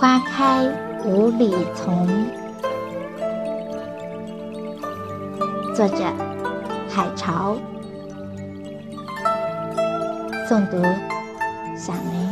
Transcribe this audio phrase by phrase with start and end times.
[0.00, 0.64] 花开
[1.04, 2.06] 五里丛。
[5.74, 6.04] 作者：
[6.88, 7.56] 海潮。
[10.48, 10.80] 诵读：
[11.76, 12.28] 小梅。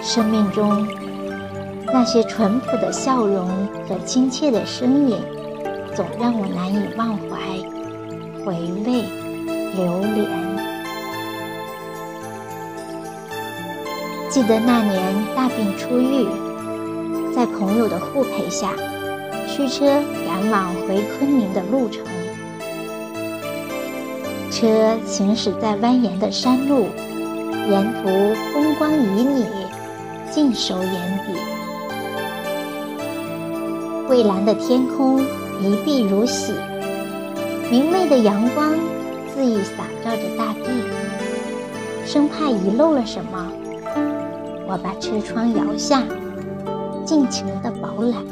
[0.00, 0.86] 生命中
[1.86, 3.48] 那些淳朴的笑容
[3.88, 5.18] 和亲切的身影，
[5.92, 7.36] 总让我难以忘怀、
[8.44, 8.54] 回
[8.86, 9.02] 味、
[9.74, 10.41] 留恋。
[14.32, 16.26] 记得那年大病初愈，
[17.36, 18.72] 在朋友的护陪下，
[19.46, 19.84] 驱车
[20.26, 22.02] 赶往回昆明的路程。
[24.50, 26.86] 车行驶在蜿蜒的山路，
[27.68, 28.08] 沿途
[28.54, 29.44] 风光旖旎，
[30.30, 31.34] 尽收眼底。
[34.08, 35.20] 蔚蓝的天空
[35.60, 36.54] 一碧如洗，
[37.70, 38.70] 明媚的阳光
[39.36, 40.70] 恣意洒照着大地，
[42.06, 43.52] 生怕遗漏了什么。
[44.72, 46.02] 我把车窗摇下，
[47.04, 48.24] 尽情的饱览。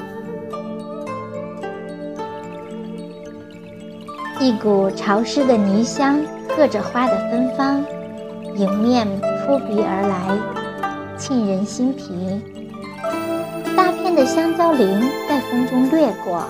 [4.40, 6.18] 一股潮湿的泥香，
[6.56, 7.84] 和着花的芬芳，
[8.56, 9.06] 迎面
[9.44, 12.40] 扑鼻而来，沁人心脾。
[13.76, 16.42] 大片的香蕉林在风中掠过，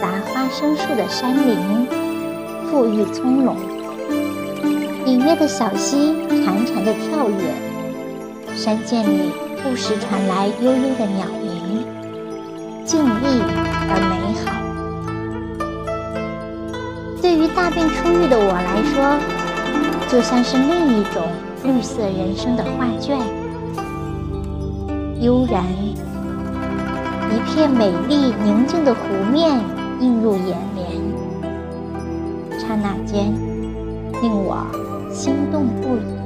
[0.00, 1.86] 杂花生树的山林
[2.72, 3.54] 馥郁葱茏，
[5.04, 7.75] 隐约的小溪潺潺的跳跃。
[8.66, 9.30] 山涧里
[9.62, 11.86] 不时传来悠悠的鸟鸣，
[12.84, 13.40] 静谧
[13.88, 14.50] 而美好。
[17.22, 19.20] 对于大病初愈的我来说，
[20.08, 21.22] 就像是另一种
[21.62, 23.16] 绿色人生的画卷，
[25.20, 25.62] 悠然，
[27.30, 29.60] 一片美丽宁静的湖面
[30.00, 30.90] 映入眼帘，
[32.58, 33.32] 刹那间
[34.20, 34.66] 令我
[35.12, 36.25] 心动不已。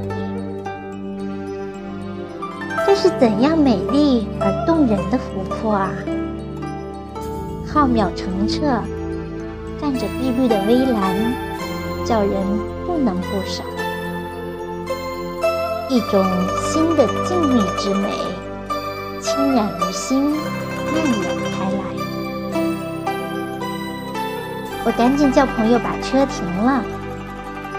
[3.03, 5.91] 是怎样美丽而动人的湖泊啊！
[7.67, 8.61] 浩渺澄澈，
[9.81, 11.17] 泛着碧绿的微澜，
[12.05, 12.31] 叫人
[12.87, 13.65] 不能不赏。
[15.89, 16.23] 一种
[16.63, 18.11] 新的静谧之美，
[19.19, 20.33] 侵染于心，
[20.93, 21.25] 蔓延
[21.57, 21.81] 开来。
[24.85, 26.85] 我赶紧叫朋友把车停了，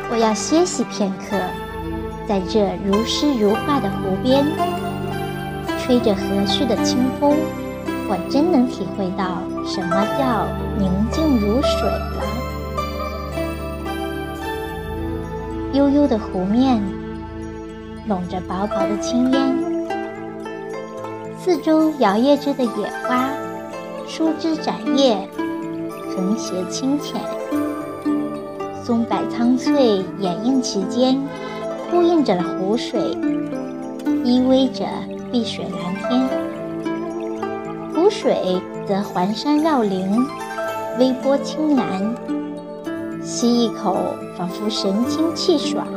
[0.09, 1.37] 我要歇息片刻，
[2.27, 4.43] 在这如诗如画的湖边。
[5.83, 7.35] 吹着和煦的清风，
[8.07, 10.47] 我真能体会到什么叫
[10.77, 12.23] 宁静如水了。
[15.73, 16.81] 悠悠的湖面，
[18.07, 19.57] 笼着薄薄的青烟，
[21.37, 23.29] 四周摇曳着的野花，
[24.07, 25.17] 疏枝展叶，
[26.15, 27.19] 横斜清浅，
[28.83, 31.19] 松柏苍翠掩映其间，
[31.89, 33.17] 呼应着湖水，
[34.23, 34.85] 依偎着。
[35.31, 36.29] 碧水蓝天，
[37.93, 40.05] 湖水则环山绕林，
[40.99, 42.13] 微波清蓝。
[43.23, 43.95] 吸一口，
[44.37, 45.87] 仿佛神清气爽，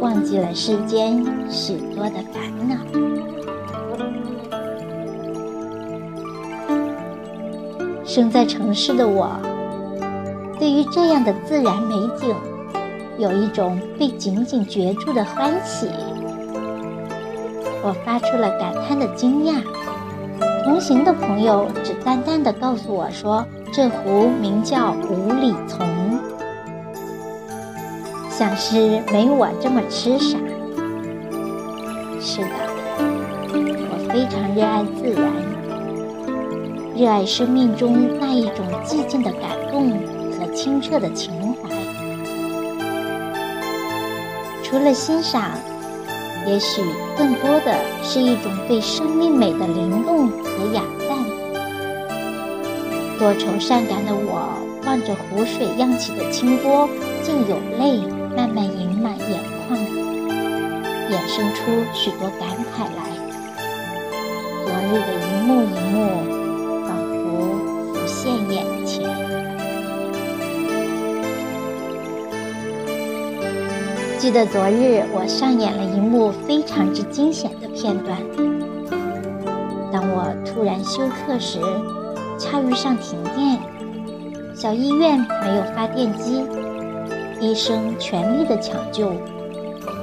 [0.00, 2.76] 忘记了世间许多的烦恼。
[8.06, 9.28] 生在城市的我，
[10.58, 12.34] 对于这样的自然美景，
[13.18, 15.90] 有一种被紧紧攫住的欢喜。
[17.86, 19.62] 我发出了感叹的惊讶，
[20.64, 25.86] 同行的朋友只淡淡的告诉我说：“这湖名叫五里丛。”
[28.32, 30.38] 想是没我这么痴傻。
[32.18, 32.56] 是的，
[33.52, 35.30] 我非常热爱自然，
[36.96, 39.90] 热爱生命中那一种寂静的感动
[40.32, 41.68] 和清澈的情怀。
[44.62, 45.50] 除了欣赏。
[46.46, 46.82] 也许
[47.16, 51.24] 更多的是一种对生命美的灵动和雅赞。
[53.18, 54.48] 多愁善感的我，
[54.86, 56.88] 望着湖水漾起的清波，
[57.22, 57.98] 竟有泪
[58.36, 59.78] 慢慢盈满眼眶，
[61.08, 61.62] 衍生出
[61.94, 63.00] 许多感慨来。
[64.64, 65.96] 昨日的一幕一幕，
[66.86, 66.90] 仿
[67.22, 67.22] 佛
[67.94, 69.53] 浮现眼前。
[74.24, 78.16] 记得昨日我上演了一幕非常之惊险的片段。
[79.92, 81.60] 当我突然休克时，
[82.38, 83.60] 恰遇上停电，
[84.54, 86.42] 小医院没有发电机，
[87.38, 89.12] 医生全力的抢救，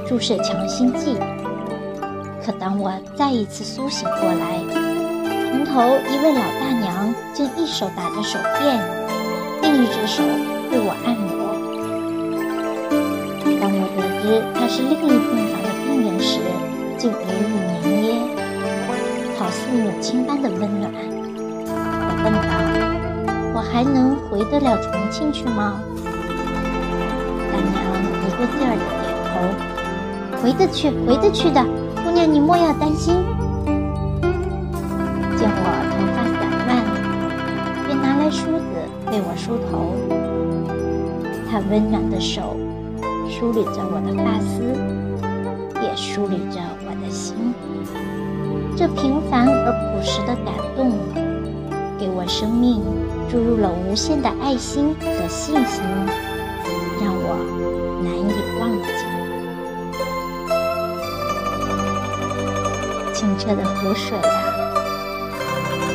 [0.07, 1.17] 注射强心剂。
[2.45, 4.61] 可当我再一次苏醒过来，
[5.49, 5.81] 床头
[6.13, 8.79] 一位老大娘竟一手打着手电，
[9.63, 10.21] 另一只手
[10.71, 11.30] 为我按摩。
[14.53, 16.39] 他是另一病房的病人时，
[16.97, 17.15] 竟无语
[17.83, 18.07] 凝噎，
[19.37, 20.91] 好似母亲般的温暖。
[21.65, 21.69] 我
[22.23, 22.37] 问道
[23.53, 25.81] ：“我还能回得了重庆去吗？”
[27.51, 27.73] 大娘
[28.21, 29.29] 一个劲儿的点头
[30.41, 31.65] ：“回得去，回得去的，
[32.03, 33.15] 姑娘你莫要担心。”
[35.35, 36.69] 见我头发散乱，
[37.87, 38.51] 便拿来梳子
[39.11, 39.71] 为我梳头。
[41.49, 42.55] 他温暖的手。
[43.31, 44.61] 梳理着我的发丝，
[45.81, 47.33] 也梳理着我的心。
[48.75, 50.91] 这平凡而朴实的感动，
[51.97, 52.83] 给我生命
[53.29, 55.81] 注入了无限的爱心和信心，
[57.01, 57.37] 让我
[58.03, 58.89] 难以忘记。
[63.13, 64.27] 清澈的湖水啊，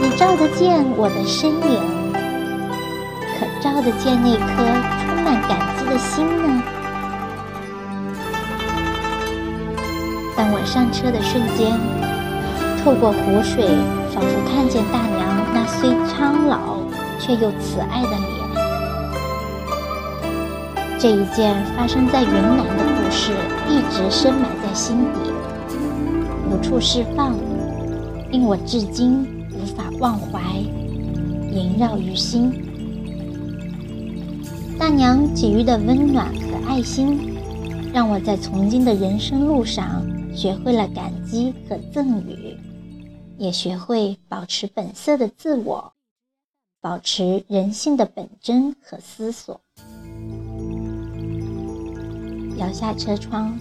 [0.00, 1.80] 你照得见我的身影，
[3.38, 4.64] 可照得见那颗
[5.04, 6.62] 充满感激的心呢？
[10.66, 11.78] 上车的瞬间，
[12.82, 13.64] 透过湖水，
[14.12, 16.76] 仿佛看见大娘那虽苍老
[17.20, 18.26] 却又慈爱的脸。
[20.98, 23.32] 这一件发生在云南的故事，
[23.70, 25.30] 一直深埋在心底，
[26.50, 27.34] 无处释放，
[28.30, 30.40] 令我至今无法忘怀，
[31.52, 32.52] 萦绕于心。
[34.78, 37.36] 大娘给予的温暖和爱心，
[37.94, 40.02] 让我在从今的人生路上。
[40.36, 42.54] 学会了感激和赠予，
[43.38, 45.94] 也学会保持本色的自我，
[46.82, 49.58] 保持人性的本真和思索。
[52.58, 53.58] 摇下车窗，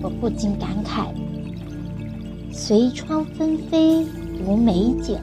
[0.00, 1.08] 我不禁感慨：
[2.52, 4.06] 随窗纷飞
[4.46, 5.18] 无美景，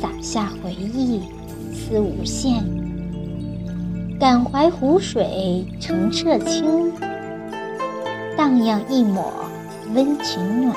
[0.00, 1.20] 洒下回忆
[1.74, 2.64] 思无限，
[4.18, 6.90] 感怀湖水澄澈清。
[8.46, 9.32] 荡漾一抹
[9.92, 10.76] 温情暖，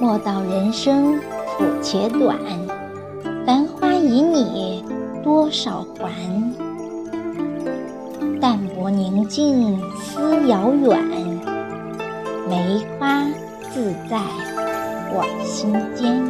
[0.00, 2.38] 莫道人生苦且短，
[3.44, 4.82] 繁花旖旎
[5.22, 6.10] 多少还？
[8.40, 10.98] 淡泊宁静思遥远，
[12.48, 13.26] 梅花
[13.70, 14.18] 自在
[15.12, 16.24] 我心间。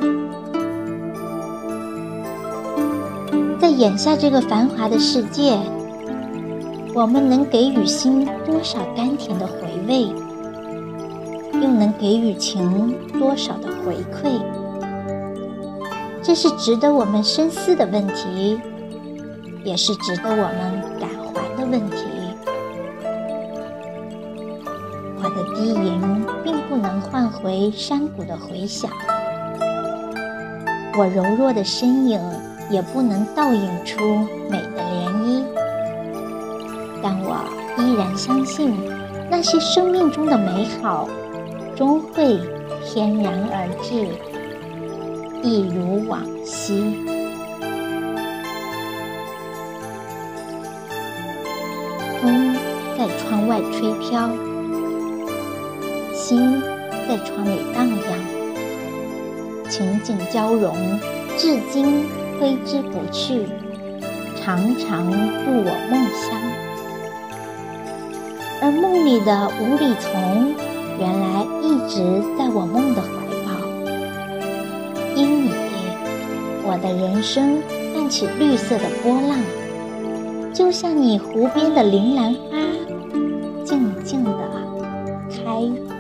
[3.61, 5.57] 在眼下这个繁华的世界。
[6.95, 9.55] 我们能给予心多少甘甜的回
[9.89, 10.07] 味，
[11.55, 14.41] 又能给予情多少的回馈？
[16.23, 18.61] 这是值得我们深思的问题，
[19.65, 22.05] 也是值得我们感怀的问题。
[25.17, 26.01] 我的低吟
[26.45, 28.89] 并不能换回山谷的回响，
[30.97, 32.21] 我柔弱的身影
[32.71, 33.99] 也不能倒映出
[34.49, 35.24] 美的涟漪。
[37.07, 37.37] 但我
[37.77, 38.75] 依然相信，
[39.31, 41.07] 那些生命中的美好，
[41.77, 42.41] 终会
[42.83, 44.09] 翩然而至，
[45.47, 46.97] 一如往昔。
[52.23, 52.57] 风
[52.97, 54.31] 在窗外吹飘，
[56.15, 56.59] 心
[57.07, 60.75] 在窗里荡漾，情景交融，
[61.37, 62.07] 至今
[62.41, 63.47] 挥之不去，
[64.43, 66.54] 常常入我梦乡。
[68.65, 70.55] 而梦里的无理丛，
[70.99, 72.01] 原来一直
[72.39, 73.09] 在我梦的怀
[73.45, 73.53] 抱。
[75.15, 75.51] 因你，
[76.65, 77.61] 我的人生
[77.93, 79.39] 泛起绿色的波浪，
[80.55, 82.57] 就像你湖边的铃兰花，
[83.67, 84.31] 静静的
[85.29, 85.94] 开。